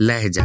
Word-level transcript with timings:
لہجہ۔ 0.00 0.42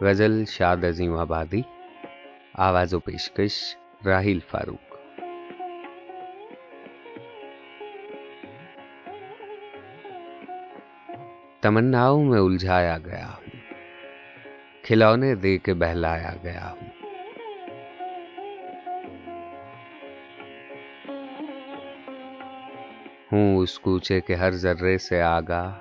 غزل 0.00 0.44
شاد 0.44 0.76
عظیم 0.84 1.14
آبادی 1.16 1.62
آواز 2.54 2.94
و 2.94 2.98
پیشکش 2.98 3.76
راہیل 4.06 4.38
فاروق۔ 4.40 4.94
تمناؤں 11.60 12.24
میں 12.24 12.40
الجھایا 12.40 12.98
گیا 12.98 13.26
ہوں۔ 13.26 13.56
کھلونے 14.82 15.34
دے 15.34 15.58
کے 15.58 15.74
بہلایا 15.74 16.32
گیا 16.42 16.70
ہوں۔ 16.70 16.88
ہوں 23.32 23.56
اس 23.56 23.78
کوچے 23.78 24.20
کے 24.20 24.34
ہر 24.34 24.50
ذرے 24.50 24.98
سے 24.98 25.22
آگاہ، 25.22 25.72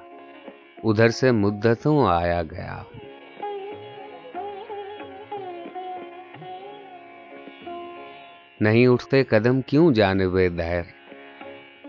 ادھر 0.84 1.09
سے 1.09 1.31
مدتوں 1.31 2.08
آیا 2.08 2.44
گیا 2.44 2.81
ہوں۔ 2.81 3.07
نہیں 8.60 8.88
اٹھتے 8.88 9.24
قدم 9.24 9.62
کیوں 9.62 9.94
جانب 9.94 10.40
دہر؟ 10.58 10.82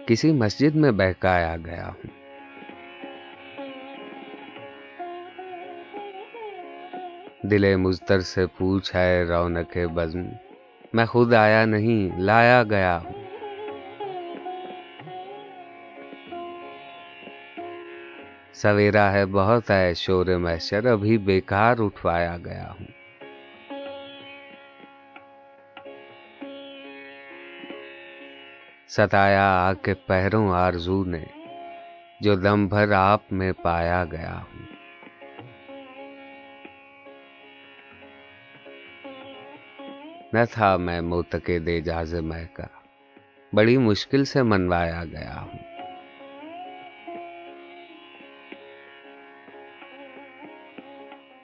کسی 0.07 0.33
مسجد 0.33 0.77
میں 0.77 0.91
بہکایا 0.91 1.57
گیا 1.65 1.89
ہوں۔ 1.89 2.07
دل 7.47 7.77
مزتر 7.77 8.21
سے 8.21 8.47
پوچھ 8.47 8.97
ہے 8.97 9.23
رونق 9.23 9.79
بزم۔ 9.95 10.23
میں 10.93 11.07
خود 11.07 11.35
آیا 11.35 11.65
نہیں، 11.65 12.21
لایا 12.21 12.63
گیا 12.71 12.99
ہوں۔ 13.05 13.13
سویرا 18.53 19.13
ہے 19.13 19.27
بہت 19.27 19.71
ہے 19.71 19.95
شور 19.95 20.27
محشر، 20.27 20.87
ابھی 20.87 21.19
بیکار 21.19 21.77
اٹھوایا 21.79 22.37
گیا 22.45 22.71
ہوں۔ 22.81 23.08
ستایا 28.89 29.51
آ 29.51 29.73
کے 29.73 29.95
پہروں 29.95 30.53
آرزو 30.53 31.05
نے، 31.05 31.25
جو 32.21 32.35
دم 32.35 32.67
بھر 32.67 32.93
آپ 32.93 33.21
میں 33.31 33.53
پایا 33.53 34.05
گیا 34.13 34.41
ہوں۔ 34.41 34.63
نہ 40.33 40.39
تھا 40.53 40.77
میں 40.77 41.01
موتکے 41.01 41.59
دے 41.59 41.81
جاز 41.81 42.15
میں 42.15 42.45
کا 42.53 42.67
بڑی 43.53 43.77
مشکل 43.77 44.25
سے 44.25 44.43
منوایا 44.43 45.05
گیا 45.05 45.41
ہوں۔ 45.41 45.59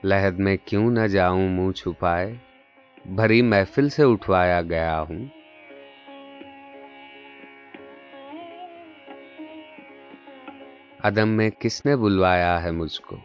لہد 0.04 0.38
میں 0.38 0.56
کیوں 0.64 0.90
نہ 0.90 1.06
جاؤں 1.06 1.48
منہ 1.48 1.72
چھپائے، 1.72 2.34
بھری 3.06 3.42
محفل 3.42 3.88
سے 3.88 4.02
اٹھوایا 4.02 4.62
گیا 4.62 5.00
ہوں۔ 5.00 5.43
عدم 11.04 11.28
میں 11.28 11.50
کس 11.50 11.86
نے 11.86 11.96
بلوایا 11.96 12.62
ہے 12.62 12.70
مجھ 12.70 13.00
کو 13.00 13.16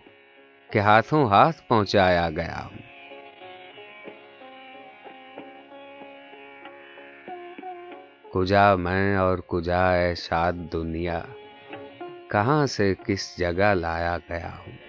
کہ 0.71 0.79
ہاتھوں 0.79 1.29
ہاتھ 1.29 1.61
پہنچایا 1.67 2.29
گیا 2.29 2.65
ہوں؟ 2.65 2.77
کجا 8.33 8.75
میں 8.75 9.15
اور 9.15 9.37
کجا 9.37 9.91
اے 9.91 10.15
شاد 10.15 10.53
دنیا، 10.53 11.21
کہاں 12.29 12.65
سے 12.65 12.93
کس 13.07 13.37
جگہ 13.37 13.73
لایا 13.73 14.17
گیا 14.29 14.51
ہوں؟ 14.59 14.88